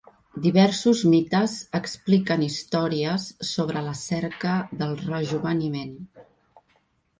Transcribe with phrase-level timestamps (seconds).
[0.43, 5.97] Diversos mites expliquen històries sobre la cerca del rejoveniment.